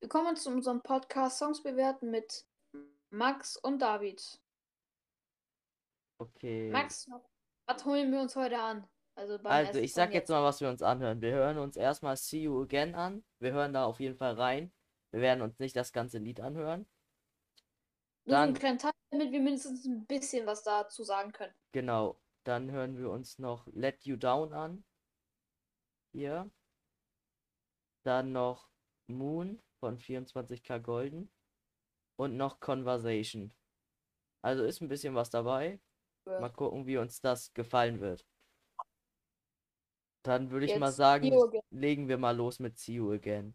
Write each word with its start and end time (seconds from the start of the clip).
Willkommen 0.00 0.36
zu 0.36 0.50
unserem 0.50 0.82
Podcast 0.82 1.38
Songs 1.38 1.62
bewerten 1.62 2.10
mit 2.10 2.46
Max 3.10 3.56
und 3.56 3.80
David. 3.80 4.40
Okay. 6.18 6.70
Max, 6.70 7.10
was 7.66 7.84
holen 7.84 8.12
wir 8.12 8.20
uns 8.20 8.36
heute 8.36 8.58
an? 8.58 8.86
Also, 9.14 9.36
Also, 9.44 9.78
ich 9.80 9.94
sag 9.94 10.12
jetzt 10.12 10.28
mal, 10.28 10.42
was 10.42 10.60
wir 10.60 10.68
uns 10.68 10.82
anhören. 10.82 11.20
Wir 11.22 11.32
hören 11.32 11.58
uns 11.58 11.76
erstmal 11.76 12.16
See 12.16 12.42
You 12.42 12.62
Again 12.62 12.94
an. 12.94 13.24
Wir 13.40 13.52
hören 13.52 13.72
da 13.72 13.86
auf 13.86 13.98
jeden 13.98 14.16
Fall 14.16 14.34
rein. 14.34 14.72
Wir 15.12 15.22
werden 15.22 15.40
uns 15.40 15.58
nicht 15.58 15.74
das 15.74 15.92
ganze 15.92 16.18
Lied 16.18 16.40
anhören. 16.40 16.86
Nur 18.26 18.36
so 18.36 18.42
einen 18.42 18.52
Dann, 18.52 18.60
kleinen 18.60 18.78
Teil, 18.78 18.92
damit 19.10 19.32
wir 19.32 19.40
mindestens 19.40 19.86
ein 19.86 20.06
bisschen 20.06 20.46
was 20.46 20.62
dazu 20.62 21.02
sagen 21.04 21.32
können. 21.32 21.54
genau. 21.72 22.20
Dann 22.44 22.70
hören 22.70 22.96
wir 22.96 23.10
uns 23.10 23.40
noch 23.40 23.66
Let 23.72 24.04
You 24.04 24.16
Down 24.16 24.52
an. 24.52 24.84
Hier. 26.12 26.48
Dann 28.04 28.30
noch 28.30 28.70
Moon 29.08 29.60
von 29.80 29.98
24K 29.98 30.78
Golden. 30.78 31.30
Und 32.16 32.36
noch 32.36 32.60
Conversation. 32.60 33.52
Also 34.42 34.64
ist 34.64 34.80
ein 34.80 34.88
bisschen 34.88 35.14
was 35.14 35.28
dabei. 35.28 35.80
Mal 36.24 36.50
gucken, 36.50 36.86
wie 36.86 36.96
uns 36.96 37.20
das 37.20 37.52
gefallen 37.54 38.00
wird. 38.00 38.26
Dann 40.22 40.50
würde 40.50 40.66
ich 40.66 40.76
mal 40.76 40.90
sagen, 40.90 41.30
legen 41.70 42.08
wir 42.08 42.18
mal 42.18 42.36
los 42.36 42.58
mit 42.58 42.78
See 42.78 42.94
You 42.94 43.12
Again. 43.12 43.54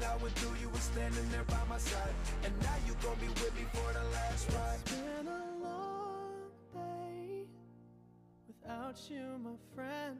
Everything 0.00 0.18
I 0.18 0.22
would 0.22 0.34
do, 0.36 0.48
you 0.60 0.68
were 0.68 0.78
standing 0.78 1.28
there 1.30 1.44
by 1.44 1.58
my 1.68 1.78
side. 1.78 2.14
And 2.44 2.52
now 2.62 2.74
you 2.86 2.94
gon' 3.02 3.18
be 3.18 3.28
with 3.28 3.54
me 3.54 3.64
for 3.72 3.92
the 3.92 4.04
last 4.12 4.48
ride. 4.52 4.78
It's 4.84 4.92
been 4.92 5.26
a 5.26 5.44
long 5.62 6.50
day 6.72 7.46
without 8.46 8.96
you, 9.10 9.38
my 9.42 9.56
friend. 9.74 10.18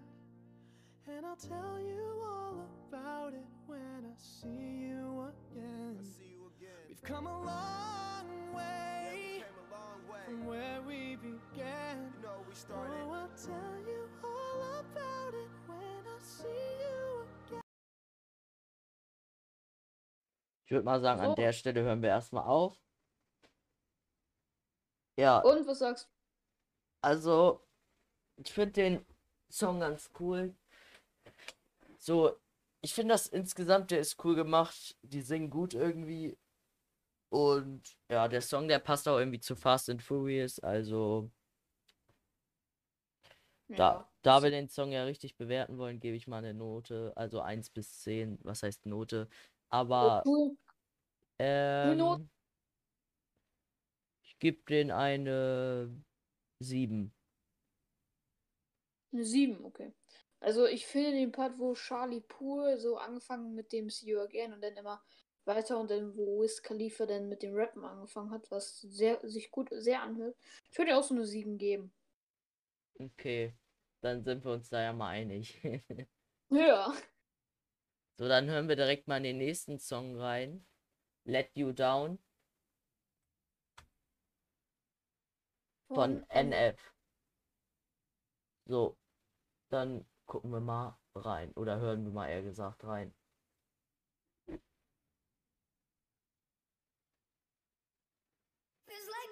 And 1.06 1.24
I'll 1.24 1.36
tell 1.36 1.78
you 1.80 2.02
all 2.24 2.66
about 2.90 3.34
it 3.34 3.46
when 3.66 4.04
I 4.04 4.14
see 4.16 4.88
you 4.88 5.28
again. 5.54 5.98
See 6.02 6.32
you 6.32 6.50
again. 6.58 6.84
We've 6.88 7.02
come 7.02 7.26
a 7.26 7.38
long 7.44 8.26
Yeah, 8.52 8.56
way 8.56 9.42
came 9.44 9.58
a 9.70 9.74
long 9.74 10.00
way. 10.10 10.20
from 10.26 10.46
where 10.46 10.80
we 10.86 11.16
began. 11.16 12.12
You 12.16 12.22
know, 12.26 12.42
we 12.48 12.54
started. 12.54 12.94
Oh, 13.04 13.28
Ich 20.68 20.72
würde 20.72 20.84
mal 20.84 21.00
sagen, 21.00 21.18
an 21.22 21.30
So. 21.30 21.34
der 21.34 21.54
Stelle 21.54 21.80
hören 21.82 22.02
wir 22.02 22.10
erstmal 22.10 22.44
auf. 22.44 22.78
Ja, 25.16 25.38
Und 25.40 25.66
was 25.66 25.78
sagst 25.78 26.04
du? 26.04 26.08
also, 27.00 27.66
ich 28.36 28.52
finde 28.52 28.72
den 28.72 29.06
Song 29.50 29.80
ganz 29.80 30.10
cool. 30.20 30.54
So, 31.98 32.36
ich 32.82 32.92
finde 32.92 33.14
das 33.14 33.26
insgesamt, 33.28 33.90
der 33.90 34.00
ist 34.00 34.22
cool 34.24 34.34
gemacht. 34.34 34.94
Die 35.02 35.22
singen 35.22 35.48
gut 35.48 35.72
irgendwie. 35.72 36.36
Und 37.30 37.96
ja, 38.10 38.28
der 38.28 38.42
Song, 38.42 38.68
der 38.68 38.78
passt 38.78 39.08
auch 39.08 39.18
irgendwie 39.18 39.40
zu 39.40 39.56
Fast 39.56 39.90
and 39.90 40.02
Furious. 40.02 40.58
Also, 40.60 41.30
da, 43.68 44.08
da 44.22 44.42
wir 44.42 44.50
den 44.50 44.68
Song 44.68 44.92
ja 44.92 45.04
richtig 45.04 45.36
bewerten 45.36 45.78
wollen, 45.78 46.00
gebe 46.00 46.16
ich 46.16 46.26
mal 46.26 46.38
eine 46.38 46.54
Note. 46.54 47.12
Also 47.16 47.40
1 47.40 47.70
bis 47.70 48.00
10. 48.00 48.38
Was 48.42 48.62
heißt 48.62 48.86
Note? 48.86 49.28
Aber. 49.70 50.22
Ähm, 51.40 52.28
ich 54.22 54.38
gebe 54.38 54.62
den 54.68 54.90
eine 54.90 55.90
7. 56.60 57.12
Eine 59.12 59.24
7, 59.24 59.64
okay. 59.64 59.92
Also 60.40 60.66
ich 60.66 60.86
finde 60.86 61.12
den 61.12 61.32
Part, 61.32 61.58
wo 61.58 61.74
Charlie 61.74 62.20
Poole 62.20 62.78
so 62.78 62.96
angefangen 62.96 63.54
mit 63.54 63.72
dem 63.72 63.90
See 63.90 64.10
You 64.10 64.20
Again 64.20 64.52
und 64.52 64.62
dann 64.62 64.76
immer 64.76 65.02
weiter 65.44 65.80
und 65.80 65.90
dann 65.90 66.16
wo 66.16 66.42
Wiz 66.42 66.62
Khalifa 66.62 67.06
dann 67.06 67.28
mit 67.28 67.42
dem 67.42 67.54
Rappen 67.54 67.84
angefangen 67.84 68.30
hat, 68.30 68.50
was 68.50 68.80
sehr, 68.82 69.18
sich 69.28 69.50
gut 69.50 69.68
sehr 69.72 70.02
anhört. 70.02 70.36
Ich 70.70 70.78
würde 70.78 70.92
dir 70.92 70.98
auch 70.98 71.02
so 71.02 71.14
eine 71.14 71.24
7 71.24 71.58
geben. 71.58 71.92
Okay, 73.00 73.54
dann 74.00 74.22
sind 74.24 74.44
wir 74.44 74.52
uns 74.52 74.68
da 74.68 74.82
ja 74.82 74.92
mal 74.92 75.08
einig. 75.08 75.60
Ja. 76.50 76.94
So, 78.18 78.26
dann 78.26 78.50
hören 78.50 78.68
wir 78.68 78.74
direkt 78.74 79.06
mal 79.06 79.18
in 79.18 79.22
den 79.22 79.38
nächsten 79.38 79.78
Song 79.78 80.18
rein. 80.18 80.66
Let 81.24 81.54
You 81.54 81.72
Down 81.72 82.18
von 85.86 86.24
NF. 86.28 86.76
So, 88.66 88.98
dann 89.70 90.04
gucken 90.26 90.50
wir 90.50 90.60
mal 90.60 90.98
rein. 91.14 91.52
Oder 91.52 91.78
hören 91.78 92.04
wir 92.04 92.12
mal 92.12 92.28
eher 92.28 92.42
gesagt 92.42 92.82
rein. 92.84 93.14
Feels 98.86 99.06
like 99.06 99.30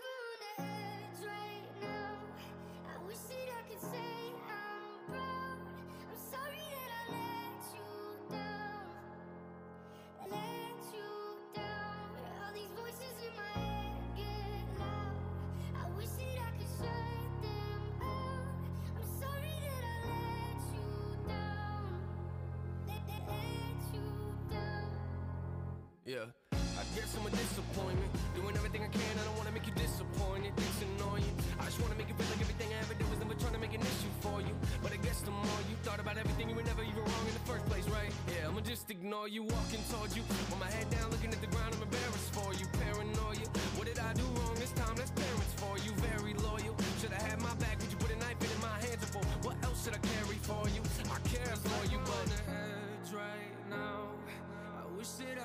Yeah, 26.16 26.32
I 26.80 26.84
guess 26.96 27.12
I'm 27.12 27.26
a 27.28 27.30
disappointment. 27.30 28.08
Doing 28.32 28.56
everything 28.56 28.80
I 28.80 28.88
can, 28.88 29.12
I 29.20 29.24
don't 29.28 29.36
wanna 29.36 29.52
make 29.52 29.66
you 29.68 29.76
disappointed. 29.76 30.56
It's 30.56 30.80
annoying. 30.80 31.28
I 31.60 31.68
just 31.68 31.76
wanna 31.76 31.94
make 31.94 32.08
you 32.08 32.16
feel 32.16 32.24
like 32.32 32.40
everything 32.40 32.72
I 32.72 32.80
ever 32.80 32.94
did 32.94 33.04
was 33.12 33.20
never 33.20 33.36
trying 33.36 33.52
to 33.52 33.60
make 33.60 33.74
an 33.76 33.84
issue 33.84 34.12
for 34.24 34.40
you. 34.40 34.56
But 34.80 34.96
I 34.96 34.96
guess 34.96 35.20
the 35.20 35.36
more 35.36 35.60
you 35.68 35.76
thought 35.84 36.00
about 36.00 36.16
everything, 36.16 36.48
you 36.48 36.56
were 36.56 36.64
never 36.64 36.80
even 36.88 37.04
wrong 37.04 37.26
in 37.28 37.36
the 37.36 37.44
first 37.44 37.66
place, 37.68 37.84
right? 37.92 38.08
Yeah, 38.32 38.48
I'ma 38.48 38.64
just 38.64 38.88
ignore 38.88 39.28
you, 39.28 39.42
walking 39.44 39.84
towards 39.92 40.16
you. 40.16 40.24
With 40.48 40.56
my 40.56 40.72
head 40.72 40.88
down, 40.88 41.12
looking 41.12 41.36
at 41.36 41.40
the 41.44 41.52
ground, 41.52 41.76
I'm 41.76 41.84
embarrassed 41.84 42.32
for 42.32 42.48
you. 42.56 42.64
Paranoia. 42.80 43.44
What 43.76 43.84
did 43.84 44.00
I 44.00 44.16
do 44.16 44.35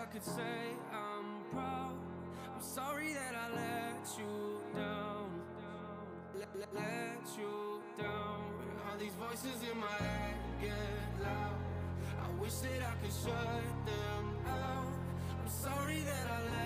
I 0.01 0.05
could 0.05 0.23
say 0.23 0.57
I'm 0.91 1.43
proud. 1.51 1.93
I'm 2.55 2.61
sorry 2.61 3.13
that 3.13 3.35
I 3.35 3.55
let 3.55 4.17
you 4.17 4.59
down. 4.73 5.29
Let, 6.33 6.49
let, 6.57 6.73
let 6.73 7.37
you 7.37 7.81
down. 8.01 8.41
All 8.89 8.97
these 8.97 9.13
voices 9.13 9.61
in 9.71 9.77
my 9.77 9.85
head 9.85 10.35
get 10.59 11.21
loud. 11.21 11.55
I 12.19 12.41
wish 12.41 12.53
that 12.65 12.81
I 12.81 12.93
could 13.03 13.13
shut 13.13 13.63
them 13.85 14.25
out. 14.47 14.87
I'm 15.39 15.49
sorry 15.49 15.99
that 15.99 16.27
I 16.31 16.41
could 16.49 16.60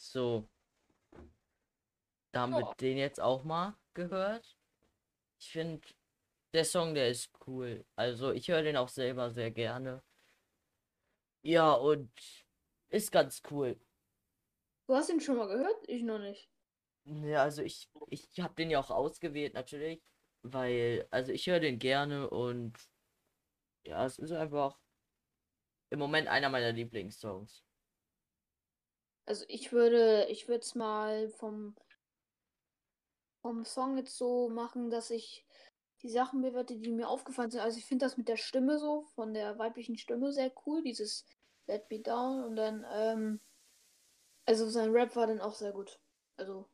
So. 0.00 0.48
Da 2.32 2.40
haben 2.40 2.52
Ja. 2.52 2.58
wir 2.60 2.74
den 2.80 2.96
jetzt 2.96 3.20
auch 3.20 3.44
mal 3.44 3.76
gehört. 3.92 4.56
Ich 5.38 5.50
finde, 5.50 5.86
der 6.54 6.64
Song, 6.64 6.94
der 6.94 7.10
ist 7.10 7.30
cool. 7.46 7.84
Also, 7.96 8.32
ich 8.32 8.48
höre 8.48 8.62
den 8.62 8.76
auch 8.76 8.88
selber 8.88 9.30
sehr 9.30 9.50
gerne. 9.50 10.02
Ja, 11.42 11.72
und 11.74 12.10
ist 12.88 13.12
ganz 13.12 13.42
cool. 13.50 13.78
Du 14.86 14.94
hast 14.94 15.10
ihn 15.10 15.20
schon 15.20 15.36
mal 15.36 15.48
gehört? 15.48 15.88
Ich 15.88 16.02
noch 16.02 16.18
nicht. 16.18 16.50
Ja, 17.04 17.42
also 17.42 17.62
ich, 17.62 17.88
ich 18.08 18.40
habe 18.40 18.54
den 18.54 18.70
ja 18.70 18.80
auch 18.80 18.90
ausgewählt, 18.90 19.54
natürlich. 19.54 20.02
Weil, 20.42 21.06
also 21.10 21.32
ich 21.32 21.46
höre 21.46 21.60
den 21.60 21.78
gerne 21.78 22.30
und 22.30 22.72
ja, 23.84 24.04
es 24.06 24.18
ist 24.18 24.32
einfach 24.32 24.78
im 25.90 25.98
Moment 25.98 26.28
einer 26.28 26.48
meiner 26.48 26.72
Lieblingssongs. 26.72 27.64
Also 29.30 29.44
ich 29.46 29.70
würde, 29.70 30.26
ich 30.28 30.48
würde 30.48 30.62
es 30.62 30.74
mal 30.74 31.28
vom, 31.28 31.76
vom 33.42 33.64
Song 33.64 33.96
jetzt 33.96 34.18
so 34.18 34.48
machen, 34.48 34.90
dass 34.90 35.08
ich 35.10 35.46
die 36.02 36.08
Sachen 36.08 36.42
bewerte, 36.42 36.74
die 36.74 36.90
mir 36.90 37.08
aufgefallen 37.08 37.52
sind. 37.52 37.60
Also 37.60 37.78
ich 37.78 37.86
finde 37.86 38.06
das 38.06 38.16
mit 38.16 38.26
der 38.26 38.36
Stimme 38.36 38.80
so, 38.80 39.04
von 39.14 39.32
der 39.32 39.56
weiblichen 39.56 39.96
Stimme 39.96 40.32
sehr 40.32 40.52
cool, 40.66 40.82
dieses 40.82 41.24
Let 41.68 41.88
Me 41.92 42.00
Down 42.00 42.42
und 42.42 42.56
dann, 42.56 42.84
ähm, 42.90 43.40
also 44.46 44.68
sein 44.68 44.90
Rap 44.90 45.14
war 45.14 45.28
dann 45.28 45.40
auch 45.40 45.54
sehr 45.54 45.70
gut. 45.70 46.00
Also 46.36 46.68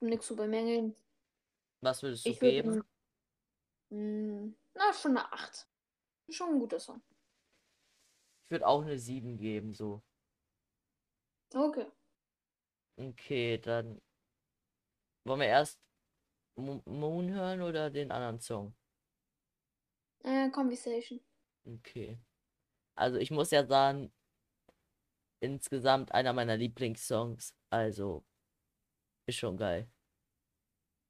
nichts 0.00 0.26
zu 0.26 0.36
bemängeln. 0.36 0.96
Was 1.82 2.02
würdest 2.02 2.24
du 2.24 2.30
Ich 2.30 2.40
geben? 2.40 2.82
ihm, 3.90 4.46
mh, 4.48 4.54
na, 4.72 4.92
schon 4.94 5.18
eine 5.18 5.30
8. 5.30 5.68
Schon 6.30 6.54
ein 6.54 6.60
guter 6.60 6.80
Song. 6.80 7.02
Ich 8.46 8.50
würde 8.52 8.66
auch 8.66 8.80
eine 8.80 8.98
7 8.98 9.36
geben, 9.36 9.74
so. 9.74 10.00
Okay. 11.54 11.86
Okay, 12.98 13.58
dann 13.58 14.00
wollen 15.24 15.40
wir 15.40 15.46
erst 15.46 15.80
Mo- 16.56 16.82
Moon 16.84 17.30
hören 17.32 17.62
oder 17.62 17.90
den 17.90 18.10
anderen 18.10 18.40
Song? 18.40 18.74
Äh, 20.22 20.50
Conversation. 20.50 21.20
Okay. 21.64 22.18
Also 22.94 23.18
ich 23.18 23.30
muss 23.30 23.50
ja 23.50 23.64
sagen, 23.66 24.12
insgesamt 25.40 26.12
einer 26.12 26.32
meiner 26.32 26.56
Lieblingssongs. 26.56 27.54
Also 27.70 28.24
ist 29.26 29.38
schon 29.38 29.56
geil. 29.56 29.88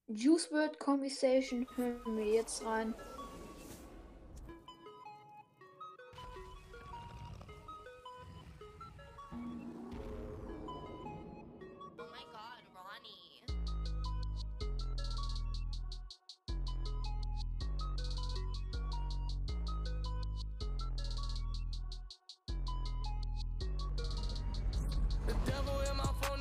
Juice 0.08 0.50
WRLD 0.50 0.78
Conversation 0.78 1.66
hören 1.76 2.16
wir 2.16 2.26
jetzt 2.26 2.64
rein. 2.64 2.94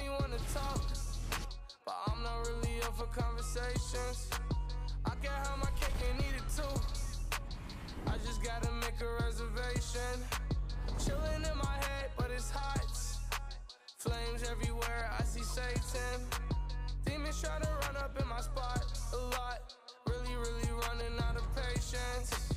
In 0.01 0.07
my 0.07 0.19
wanna 0.19 0.38
talk. 0.54 0.81
But 1.86 1.96
I'm 2.07 2.24
not 2.24 2.48
really 2.48 2.81
up 2.81 2.98
for 2.98 3.06
conversations. 3.07 4.30
I 5.06 5.12
can 5.22 5.31
have 5.31 5.57
my 5.57 5.69
cake 5.80 5.94
and 6.12 6.19
eat 6.22 6.36
it 6.38 6.48
too. 6.56 7.40
I 8.07 8.18
just 8.25 8.44
gotta 8.44 8.72
make 8.74 9.00
a 9.01 9.24
reservation. 9.24 10.16
Chilling 11.04 11.44
in 11.44 11.57
my 11.57 11.78
head, 11.86 12.12
but 12.18 12.30
it's 12.31 12.50
hot. 12.50 12.86
Flames 13.98 14.44
everywhere, 14.50 15.12
I 15.18 15.24
see 15.24 15.44
Satan. 15.44 16.22
Demons 17.06 17.42
try 17.42 17.60
to 17.60 17.69
run 17.86 17.98
up 17.98 18.18
in 18.19 18.28
my 18.28 18.42
spot 18.42 18.86
a 19.13 19.18
lot. 19.18 19.74
Really, 20.07 20.36
really 20.36 20.69
running 20.88 21.19
out 21.24 21.36
of 21.36 21.44
patience. 21.56 22.49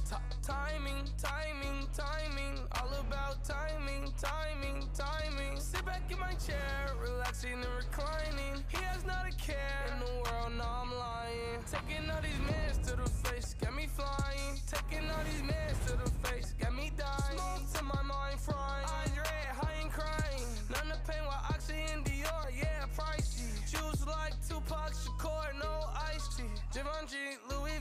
Ti- 0.43 0.53
timing, 0.53 1.05
timing, 1.19 1.87
timing. 1.97 2.59
All 2.81 2.91
about 3.01 3.45
timing, 3.45 4.13
timing, 4.21 4.89
timing. 4.95 5.61
Sit 5.61 5.85
back 5.85 6.03
in 6.11 6.19
my 6.19 6.35
chair, 6.35 6.91
relaxing 7.01 7.53
and 7.53 7.75
reclining. 7.77 8.65
He 8.69 8.79
has 8.83 9.05
not 9.05 9.27
a 9.29 9.37
care 9.37 9.87
in 9.93 10.01
the 10.01 10.13
world, 10.23 10.53
no, 10.59 10.65
I'm 10.65 10.91
lying. 10.91 11.63
Taking 11.71 12.11
all 12.11 12.21
these 12.23 12.41
mans 12.51 12.79
to 12.89 12.97
the 12.97 13.09
face, 13.09 13.55
got 13.61 13.75
me 13.75 13.87
flying. 13.87 14.59
Taking 14.67 15.09
all 15.11 15.25
these 15.25 15.43
mans 15.43 15.79
to 15.87 15.93
the 15.97 16.11
face, 16.27 16.55
got 16.59 16.75
me 16.75 16.91
dying. 16.97 17.39
Smoke 17.39 17.73
to 17.75 17.85
my 17.85 18.03
mind 18.03 18.41
frying. 18.41 18.87
Andre, 19.07 19.39
high 19.61 19.79
and 19.83 19.91
crying. 19.93 20.47
None 20.71 20.91
of 20.93 21.07
pain 21.07 21.23
while 21.25 21.45
Oxy 21.51 21.75
and 21.93 22.05
Dior, 22.05 22.47
yeah, 22.57 22.85
pricey. 22.97 23.53
Juice 23.71 24.07
like 24.07 24.35
Tupac 24.49 24.93
Shakur, 24.93 25.55
no 25.61 25.87
iced 26.11 26.37
tea. 26.37 26.51
Givenchy, 26.75 27.39
Louis 27.49 27.72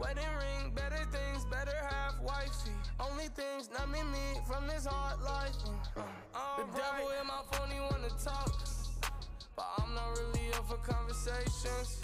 Wedding 0.00 0.24
ring, 0.40 0.72
better 0.74 1.04
things, 1.12 1.44
better 1.50 1.76
half 1.90 2.18
wifey. 2.22 2.72
Only 2.98 3.28
things 3.28 3.68
numbing 3.78 4.10
me 4.10 4.40
from 4.48 4.66
this 4.66 4.86
hard 4.86 5.20
life. 5.20 5.54
Uh, 5.96 6.56
the 6.56 6.64
devil 6.72 7.10
in 7.20 7.26
my 7.26 7.42
phone, 7.52 7.70
he 7.70 7.80
wanna 7.80 8.08
talk. 8.24 8.50
But 9.54 9.66
I'm 9.76 9.94
not 9.94 10.18
really 10.18 10.52
up 10.54 10.66
for 10.66 10.78
conversations. 10.78 12.00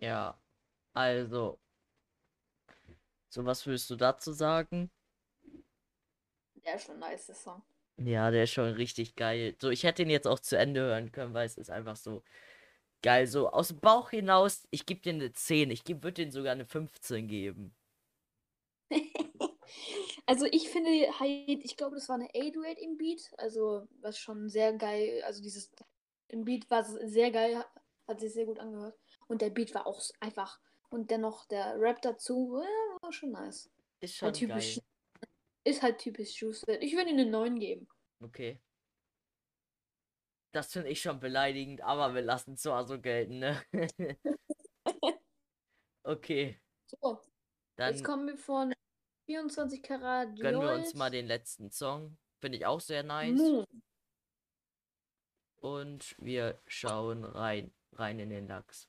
Ja, 0.00 0.34
also. 0.94 1.58
So, 3.30 3.44
was 3.44 3.66
würdest 3.66 3.90
du 3.90 3.96
dazu 3.96 4.32
sagen? 4.32 4.90
Der 6.64 6.76
ist 6.76 6.86
schon 6.86 6.98
nice, 7.00 7.26
der 7.26 7.34
Song. 7.34 7.62
Ja, 7.96 8.30
der 8.30 8.44
ist 8.44 8.52
schon 8.52 8.72
richtig 8.74 9.16
geil. 9.16 9.56
So, 9.60 9.70
ich 9.70 9.82
hätte 9.82 10.02
ihn 10.02 10.10
jetzt 10.10 10.26
auch 10.26 10.38
zu 10.38 10.56
Ende 10.56 10.80
hören 10.80 11.10
können, 11.10 11.34
weil 11.34 11.46
es 11.46 11.58
ist 11.58 11.70
einfach 11.70 11.96
so 11.96 12.22
geil. 13.02 13.26
So, 13.26 13.50
aus 13.50 13.68
dem 13.68 13.80
Bauch 13.80 14.10
hinaus, 14.10 14.66
ich 14.70 14.86
gebe 14.86 15.00
dir 15.00 15.12
eine 15.12 15.32
10. 15.32 15.70
Ich 15.70 15.86
würde 15.88 16.12
den 16.12 16.30
sogar 16.32 16.52
eine 16.52 16.66
15 16.66 17.28
geben. 17.28 17.74
Also 20.26 20.46
ich 20.46 20.68
finde 20.68 20.90
halt, 21.18 21.64
ich 21.64 21.76
glaube, 21.76 21.96
das 21.96 22.08
war 22.08 22.16
eine 22.16 22.28
808 22.28 22.78
im 22.78 22.96
Beat, 22.96 23.30
also 23.38 23.86
was 24.00 24.18
schon 24.18 24.48
sehr 24.48 24.72
geil, 24.74 25.22
also 25.24 25.42
dieses 25.42 25.70
im 26.28 26.44
Beat 26.44 26.70
war 26.70 26.84
sehr 26.84 27.30
geil, 27.30 27.64
hat 28.06 28.20
sich 28.20 28.32
sehr 28.32 28.46
gut 28.46 28.58
angehört 28.58 28.96
und 29.28 29.42
der 29.42 29.50
Beat 29.50 29.74
war 29.74 29.86
auch 29.86 30.00
einfach 30.20 30.60
und 30.90 31.10
dennoch 31.10 31.46
der 31.46 31.80
Rap 31.80 32.02
dazu, 32.02 32.60
ja, 32.62 33.02
war 33.02 33.12
schon 33.12 33.32
nice. 33.32 33.70
Ist 34.00 34.16
schon 34.16 34.26
Halt 34.26 34.36
typisch, 34.36 34.76
geil. 34.76 35.28
ist 35.64 35.82
halt 35.82 35.98
typisch 35.98 36.40
Juice. 36.40 36.64
Ich 36.80 36.94
würde 36.94 37.10
ihm 37.10 37.18
eine 37.18 37.30
9 37.30 37.58
geben. 37.58 37.88
Okay. 38.22 38.60
Das 40.52 40.72
finde 40.72 40.88
ich 40.88 41.00
schon 41.00 41.20
beleidigend, 41.20 41.80
aber 41.82 42.14
wir 42.14 42.22
lassen 42.22 42.54
es 42.54 42.62
so 42.62 42.82
so 42.84 43.00
gelten, 43.00 43.38
ne? 43.38 43.62
Okay, 46.02 46.58
So, 46.86 47.20
dann 47.76 47.92
jetzt 47.92 48.02
kommen 48.02 48.26
wir 48.26 48.36
von 48.36 48.72
24 49.26 49.82
Karat 49.82 50.34
gönnen 50.40 50.60
wir 50.60 50.72
uns 50.72 50.94
mal 50.94 51.10
den 51.10 51.26
letzten 51.26 51.70
Song. 51.70 52.16
Finde 52.40 52.58
ich 52.58 52.66
auch 52.66 52.80
sehr 52.80 53.02
nice. 53.02 53.38
Moon. 53.38 53.64
Und 55.58 56.16
wir 56.18 56.60
schauen 56.66 57.22
rein, 57.24 57.72
rein 57.92 58.18
in 58.18 58.30
den 58.30 58.48
Lachs. 58.48 58.88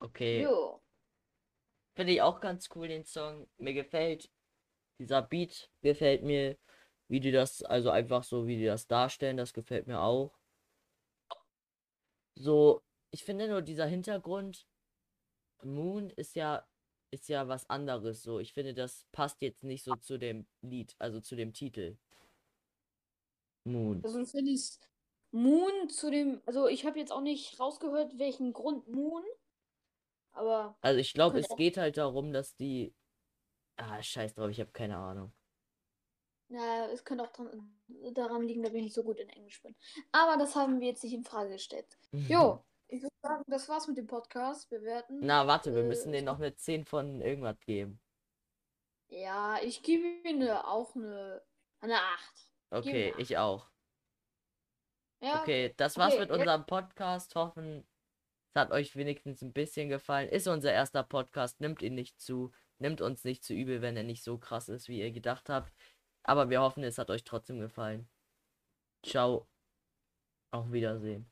Okay. 0.00 0.42
Jo. 0.42 0.82
Finde 1.94 2.12
ich 2.12 2.22
auch 2.22 2.40
ganz 2.40 2.68
cool, 2.74 2.88
den 2.88 3.04
Song. 3.04 3.48
Mir 3.58 3.74
gefällt 3.74 4.30
dieser 4.98 5.22
Beat, 5.22 5.70
gefällt 5.82 6.22
mir, 6.22 6.58
wie 7.08 7.20
die 7.20 7.32
das, 7.32 7.62
also 7.62 7.90
einfach 7.90 8.22
so, 8.22 8.46
wie 8.46 8.56
die 8.56 8.66
das 8.66 8.86
darstellen, 8.86 9.36
das 9.36 9.52
gefällt 9.52 9.86
mir 9.86 10.00
auch. 10.00 10.38
So, 12.36 12.82
ich 13.10 13.24
finde 13.24 13.48
nur 13.48 13.62
dieser 13.62 13.86
Hintergrund, 13.86 14.66
Moon 15.62 16.10
ist 16.10 16.36
ja, 16.36 16.66
ist 17.10 17.28
ja 17.28 17.48
was 17.48 17.68
anderes, 17.68 18.22
so. 18.22 18.38
Ich 18.38 18.52
finde, 18.52 18.72
das 18.72 19.06
passt 19.12 19.42
jetzt 19.42 19.64
nicht 19.64 19.84
so 19.84 19.96
zu 19.96 20.18
dem 20.18 20.46
Lied, 20.62 20.94
also 20.98 21.20
zu 21.20 21.36
dem 21.36 21.52
Titel. 21.52 21.98
Moon. 23.64 24.00
Also 24.04 24.20
du 24.20 24.26
findest 24.26 24.88
Moon 25.32 25.88
zu 25.88 26.10
dem, 26.10 26.40
also 26.46 26.66
ich 26.66 26.86
habe 26.86 26.98
jetzt 26.98 27.12
auch 27.12 27.20
nicht 27.20 27.58
rausgehört, 27.60 28.18
welchen 28.18 28.52
Grund 28.52 28.88
Moon, 28.88 29.22
aber 30.32 30.76
Also 30.80 30.98
ich 31.00 31.12
glaube, 31.12 31.38
es 31.40 31.48
geht 31.56 31.76
halt 31.76 31.96
darum, 31.96 32.32
dass 32.32 32.54
die. 32.56 32.94
Ah, 33.76 34.02
scheiß 34.02 34.34
drauf, 34.34 34.50
ich 34.50 34.60
habe 34.60 34.72
keine 34.72 34.96
Ahnung. 34.96 35.32
na, 36.48 36.86
es 36.90 37.04
könnte 37.04 37.24
auch 37.24 37.32
dran, 37.32 37.80
daran 38.14 38.42
liegen, 38.42 38.62
dass 38.62 38.72
ich 38.74 38.82
nicht 38.82 38.94
so 38.94 39.02
gut 39.04 39.18
in 39.18 39.28
Englisch 39.28 39.62
bin. 39.62 39.74
Aber 40.12 40.36
das 40.36 40.54
haben 40.56 40.80
wir 40.80 40.88
jetzt 40.88 41.04
nicht 41.04 41.14
in 41.14 41.24
Frage 41.24 41.50
gestellt. 41.50 41.86
Jo, 42.12 42.64
ich 42.88 43.02
würde 43.02 43.14
sagen, 43.22 43.44
das 43.46 43.68
war's 43.68 43.86
mit 43.86 43.96
dem 43.98 44.06
Podcast. 44.06 44.68
Bewerten. 44.68 45.20
Na, 45.20 45.46
warte, 45.46 45.74
wir 45.74 45.82
Äh, 45.82 45.86
müssen 45.86 46.12
denen 46.12 46.26
noch 46.26 46.38
eine 46.38 46.54
10 46.54 46.84
von 46.84 47.20
irgendwas 47.20 47.58
geben. 47.60 48.00
Ja, 49.08 49.58
ich 49.62 49.82
gebe 49.82 50.04
ihm 50.28 50.42
eine, 50.42 50.66
auch 50.66 50.94
eine, 50.94 51.42
eine 51.80 51.96
8. 52.00 52.48
Okay, 52.70 53.12
acht. 53.12 53.20
ich 53.20 53.38
auch. 53.38 53.68
Ja, 55.20 55.40
Okay, 55.42 55.74
das 55.76 55.96
war's 55.98 56.14
Okay, 56.14 56.22
mit 56.22 56.30
unserem 56.30 56.66
Podcast. 56.66 57.34
Hoffen, 57.34 57.86
es 58.52 58.60
hat 58.60 58.72
euch 58.72 58.96
wenigstens 58.96 59.42
ein 59.42 59.52
bisschen 59.52 59.88
gefallen. 59.88 60.28
Ist 60.28 60.48
unser 60.48 60.72
erster 60.72 61.04
Podcast. 61.04 61.60
Nimmt 61.60 61.82
ihn 61.82 61.94
nicht 61.94 62.20
zu. 62.20 62.52
Nimmt 62.78 63.00
uns 63.00 63.24
nicht 63.24 63.44
zu 63.44 63.54
übel, 63.54 63.80
wenn 63.80 63.96
er 63.96 64.02
nicht 64.02 64.24
so 64.24 64.38
krass 64.38 64.68
ist, 64.68 64.88
wie 64.88 64.98
ihr 65.00 65.12
gedacht 65.12 65.48
habt. 65.48 65.72
Aber 66.24 66.50
wir 66.50 66.60
hoffen, 66.60 66.82
es 66.82 66.98
hat 66.98 67.10
euch 67.10 67.24
trotzdem 67.24 67.60
gefallen. 67.60 68.08
Ciao. 69.04 69.48
Auf 70.50 70.72
Wiedersehen. 70.72 71.29